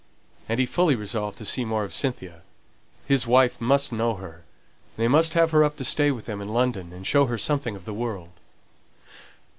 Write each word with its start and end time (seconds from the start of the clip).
And 0.49 0.59
he 0.59 0.65
fully 0.65 0.95
resolved 0.95 1.37
to 1.37 1.45
see 1.45 1.63
more 1.63 1.83
of 1.83 1.93
Cynthia; 1.93 2.41
his 3.05 3.27
wife 3.27 3.61
must 3.61 3.93
know 3.93 4.15
her; 4.15 4.45
they 4.97 5.07
must 5.07 5.33
have 5.35 5.51
her 5.51 5.63
up 5.63 5.77
to 5.77 5.85
stay 5.85 6.09
with 6.09 6.25
them 6.25 6.41
in 6.41 6.49
London, 6.49 6.91
and 6.91 7.05
show 7.05 7.27
her 7.27 7.37
something 7.37 7.75
of 7.75 7.85
the 7.85 7.93
world. 7.93 8.31